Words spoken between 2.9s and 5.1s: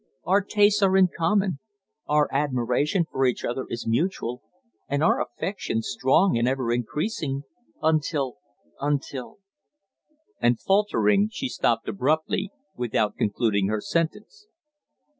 for each other is mutual, and